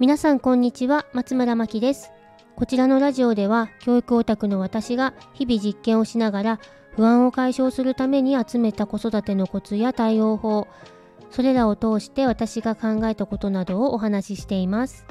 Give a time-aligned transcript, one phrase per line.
[0.00, 1.06] 皆さんこんにちは。
[1.12, 2.12] 松村真希です。
[2.54, 6.60] こちらのラジオでは教育オタクの私が日々実験をしながら
[6.94, 10.68] 不安を解消するために集めた子育てのコツや対応法
[11.32, 15.04] それらを通して私が考えたことなどをお話ししています。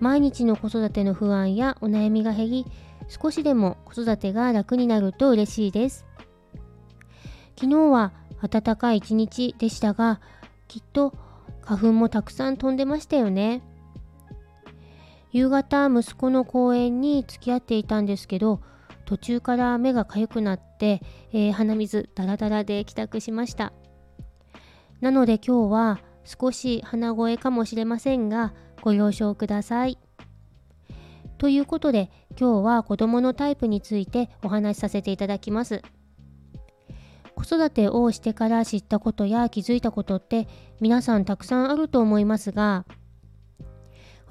[0.00, 2.66] 毎日の子育ての不安やお悩みが減り
[3.06, 6.06] 少しでも子育てが楽になると嬉しいです。
[7.56, 10.20] 昨日は暖かい一日でしたが
[10.66, 11.14] きっと
[11.60, 13.62] 花粉もたくさん飛んでましたよね。
[15.32, 18.60] 夕方息子の公園に付き合っていたんですけど
[19.04, 23.72] 途中から目が痒くなって、えー、鼻水ダラダラで帰宅しました。
[25.00, 29.98] なので今日は少し鼻声かもしれませんがご了承ください。
[31.38, 35.82] ということで今日は子供のタイプについてお話しさせていただきます。
[37.34, 40.46] 子育てをしてから知ったことや気づいたことって
[40.80, 42.84] 皆さんたくさんあると思いますが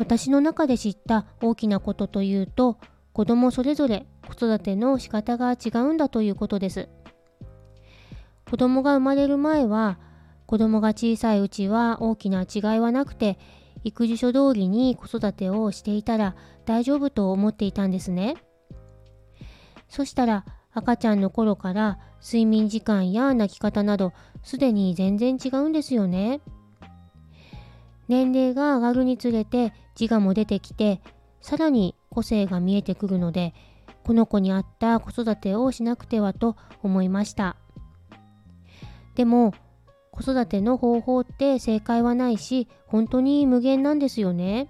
[0.02, 2.80] 私の中で知った大きなことというと
[3.14, 6.90] 子供それぞれ子育ての仕方が違うんだということです
[8.50, 10.00] 子供が生まれる前は
[10.48, 13.38] 子供が小さいうちは大きな違いはなくて
[13.84, 16.36] 育児書通りに子育てをしていたら
[16.66, 18.38] 大丈夫と思っていたんですね
[19.88, 26.42] そしたら赤ちゃんの頃から睡眠時間や泣き方などすでに全然違うんですよね。
[28.12, 31.00] 年齢が上がるにつれて自我も出てきて
[31.40, 33.54] さらに個性が見えてくるので
[34.04, 37.56] この子に合った子育てをしなくてはと思いました。
[39.16, 39.54] でも
[40.12, 44.70] 子育ての方法って正解はないし本当に無限なんですよね。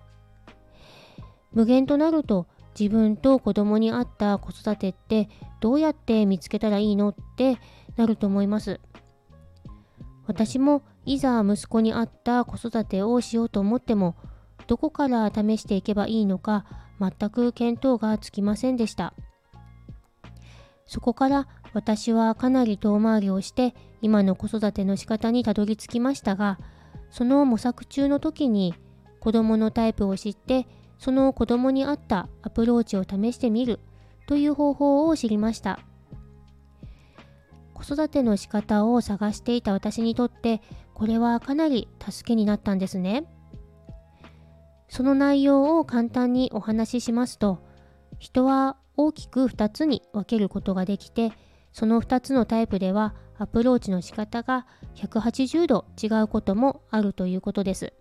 [1.52, 2.46] 無限となると
[2.80, 5.30] 自分と子供に合った子育てって
[5.62, 7.58] どうやって見つけたらいいのって
[7.98, 8.80] なると思います。
[10.32, 14.16] 私もいざ息子に合った子育てをしようと思っても
[14.66, 16.66] どこから試していけばいいのか
[17.02, 19.14] 全く見当がつきませんでした。
[20.86, 26.58] そこから私はかなり遠回りをして今の子育ての仕方にたどり着きましたが
[27.10, 28.74] その模索中の時に
[29.20, 30.66] 子供のタイプを知って
[30.98, 33.82] その子供に合ったアプローチを試してみる
[34.28, 35.80] という方法を知りました。
[37.82, 40.62] 子育ての仕方を探していた私にとって
[40.94, 43.26] これはかなり助けになったんですね。
[44.88, 47.64] その内容を簡単にお話ししますと
[48.20, 51.32] 人は大きく2つに分けることができて
[51.72, 57.94] その2つのタイプではアプローチの仕方が180度違うこともあるということです。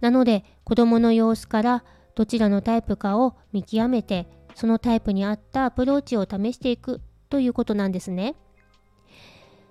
[0.00, 8.34] なので子供の様子からどちらのタイプかを見極めてそのタイプに合ったアプローチを試していくということなんですね。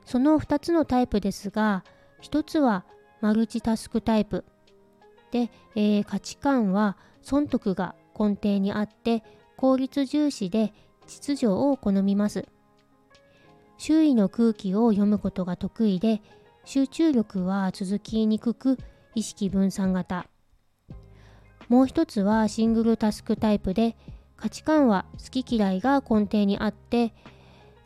[0.06, 1.84] その2つのタイプですが
[2.24, 2.84] 1つは
[3.22, 4.46] マルチタスクタイプ。
[5.31, 9.24] で、えー、価値観は損得が根底にあって
[9.56, 10.74] 効率重視で
[11.06, 12.47] 秩序を好みます。
[13.78, 16.22] 周囲の空気を読むことが得意で
[16.66, 18.78] 集中力は続きにくく
[19.16, 20.28] 意識分散型。
[21.68, 23.96] もう一つはシングルタスクタイプで
[24.38, 27.14] 価値観は好き嫌いが根底にあって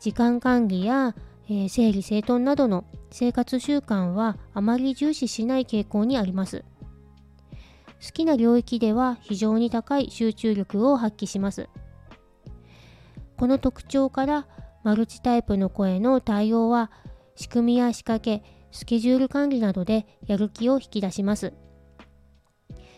[0.04, 1.14] 時間管理や、
[1.48, 6.62] えー、整理整頓などの生活習慣はあまり重視しない傾向にあります。
[8.04, 11.70] 好きな領域では非常に高い集中力を発揮します。
[13.38, 14.46] この特徴から
[14.82, 16.90] マルチタイプの声の対応は
[17.34, 18.42] 仕組みや仕掛け、
[18.72, 21.54] スケジュール管理などでやる気を引き出します。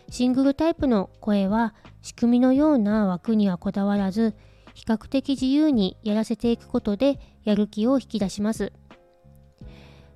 [0.09, 4.35] シングルタイプの声は仕組みのような枠にはこだわらず
[4.77, 8.71] 比較的自由にやらせていくことでやる気を引き出します。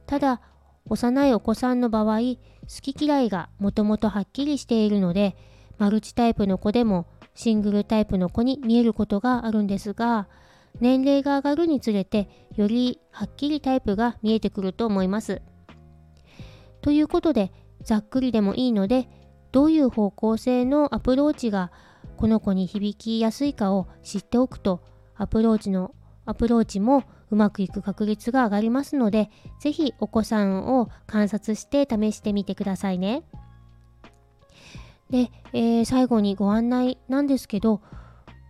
[0.06, 0.40] ただ、
[0.86, 2.36] 幼いお子さんの場合、好
[2.84, 5.36] き嫌いがもともとはっきりしているので、
[5.80, 10.28] マルチタイプの子でもシングルタイプの子に見えることがあるんですが、
[10.80, 15.42] 年齢が上がるにつれて、よりはっきりタイプが見えてくると思います。
[16.82, 19.10] ということで、ざっくりでもいいので、
[19.52, 21.72] どういう方向性のアプローチが
[22.22, 24.84] この子に響きやすいかを知っておくと
[25.16, 25.96] アプローチの
[26.28, 33.24] アプローチもうまくいく確率が上がりますので是非お子さんを観察して試してみてくださいね。
[35.10, 37.82] で、えー、最後にご案内なんですけど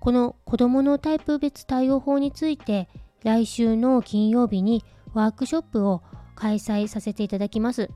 [0.02, 2.90] この子どものタイプ別対応法について
[3.24, 4.84] 来週の金曜日に
[5.14, 6.04] ワークショップを
[6.36, 7.90] 開催させていただきます。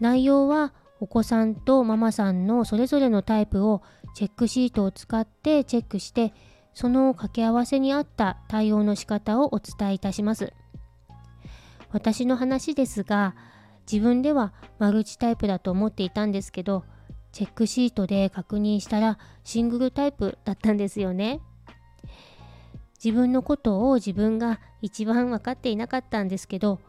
[0.00, 3.82] 内容はお子さんとママさんのそれぞれのタイプを
[4.16, 6.32] チェックシートを使ってチェックして
[6.72, 10.54] その掛け合わせに合った対応の仕方をお伝えいたします
[11.92, 13.36] 私の話ですが
[13.90, 16.84] 自分ではマルチタイプだと思っていたんですけど
[17.30, 21.42] チェックシートで確認したらシングルタイプだったんですよね。
[23.04, 26.80] 自分のことを自分が一番分かっていなかったんですけど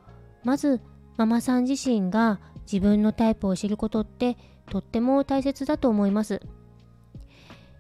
[0.46, 0.80] まず
[1.18, 4.38] ママさん自身が自分のタイプを知ることって
[4.70, 6.40] とっても大切だと思います。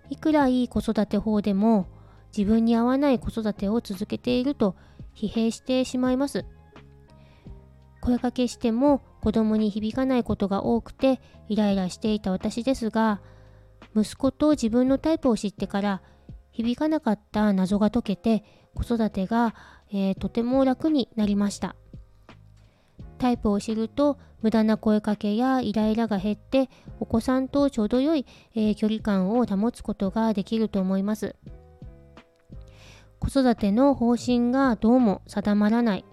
[0.10, 1.88] いくらいい子育て法でも
[2.36, 4.76] 自分に合わない子育てを続けていると
[5.16, 6.46] 疲弊してしまいます。
[8.02, 11.20] 声かけしても子供に響かないことが多くて
[11.50, 13.20] イライラしていた私ですが
[13.96, 16.02] 息子と自分のタイプを知ってから
[16.52, 19.56] 響かなかった謎が解けて子育てが、
[19.92, 21.76] えー、とても楽になりました
[23.18, 26.70] タイプを知ると無駄な声かけやイライラが減って
[27.00, 28.26] お子さんとちょうど良い、
[28.56, 31.36] えー、距離感を保つことができると思います。
[33.20, 36.06] 子育ての方針がどうも定まらない。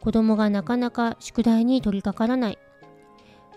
[0.00, 2.58] 子供がなかなか宿題に取り掛からない。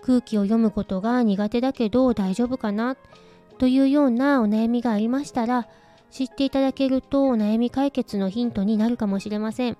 [0.02, 2.96] 空気を読むことが苦手だけど大丈夫かな
[3.58, 5.68] というようなお悩みがありましたら
[6.10, 9.76] 知っていただけるとお悩み解決のヒントになるかもしれません。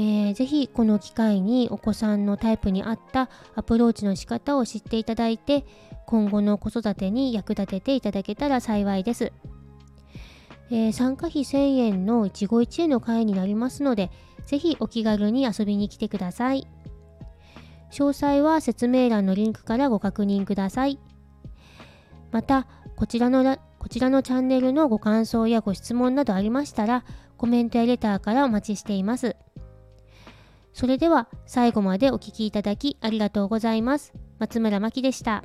[0.00, 5.66] えー、ぜひこの機会にお子さんのタイプに合ったアプローチの仕方を知っていただいて
[6.06, 9.32] 今後の子育てに役立てていただけたら幸いです。
[10.70, 14.10] えー、参加費1000円の一期一会の会になりますので
[14.46, 16.68] ぜひお気軽に遊びに来てください。
[17.90, 21.00] 詳細は説明欄のリンクからご確認ください。
[22.30, 22.66] また、
[22.96, 27.04] こちらのこちらのチャンネルのご感想やご質問などありましたら、
[27.36, 29.36] コメントやレターからお待ちしています。
[30.78, 34.12] それでは最後までお聴きいただきありがとうございます。
[34.38, 35.42] 松村真希でした。